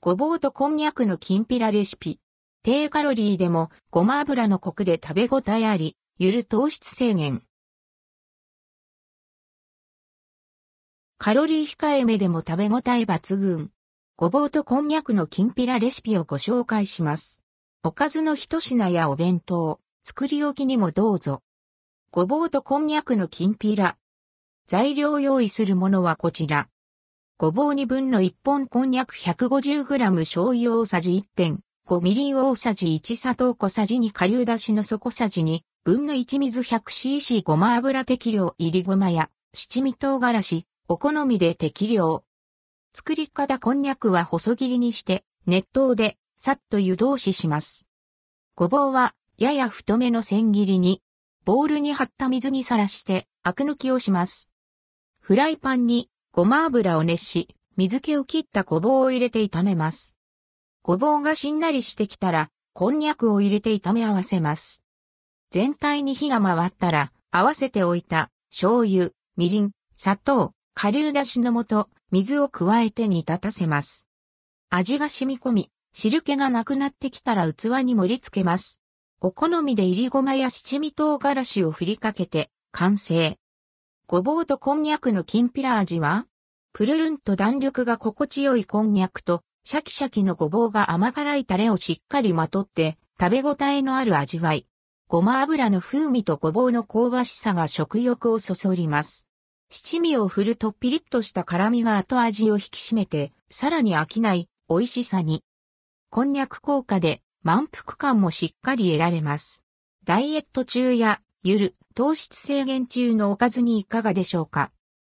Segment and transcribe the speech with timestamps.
[0.00, 2.20] ごぼうとこんにゃくのきんぴらレシピ。
[2.62, 7.42] 低カロリーでもごま油のコクで食べ応えあり、ゆる糖質制限。
[11.18, 13.72] カロリー控えめでも食べ応え抜群。
[14.16, 17.42] ごぼうとこんにゃくのきんぴらレシピをご紹介します。
[17.82, 21.42] おかずの一品やお弁当、作り置きにもどうぞ。
[22.12, 23.96] ごぼうとこんにゃくのきんぴら。
[24.68, 26.68] 材料用意するものはこちら。
[27.40, 42.24] ごぼう2分の1本こんにゃく 150g 醤油大さじ1.5みりん大さじ1砂糖小さじ2顆粒だしの底さじ2分の1水 100cc ごま油適量入りごまや七味唐辛子、お好みで適量。
[42.92, 47.86] 作り方こんにゃくは細切りにして熱湯でさっと湯通しします。
[48.56, 51.02] ごぼうはやや太めの千切りに
[51.44, 54.50] ボウルに張った水にさらしてアク抜きをします。
[55.20, 60.14] フライパンにごま油を熱し、水気を切ったごぼうを入れて炒めます。
[60.84, 64.84] ごぼうがしんなりしてきたら、こんにゃくを入れて炒め合わせます。
[65.50, 74.06] 全体に火が回ったら、合わせておいた醤油、みりん、砂糖、顆粒だしの素、水を加えて煮立たせます。
[74.70, 78.80] 味が染み込み、汁気がなくなってきたら器に盛り付けます。
[79.20, 83.36] お好みで入りごまや七味唐辛子を振りかけて完成。
[84.06, 86.27] ごぼうとこんにゃくのきんぴら味は
[86.78, 94.64] プルルンと弾力が心地よいこんにゃくとシャキシャキのごぼうが甘辛いタレをしっかりまとって食べ応えのある味わい。
[95.08, 99.28] ごま油の風味とごぼうの香ばしさが食欲をそそります。
[99.70, 105.42] 七味を振るとピリッとした辛みが後味を引き締めて、さらに飽きない美味しさに。
[106.10, 109.64] こんにゃく効果で満腹感もしっかり得られます。
[110.04, 114.70] ダイエット中やゆる糖質制限中のおかずにいかがでしょうか？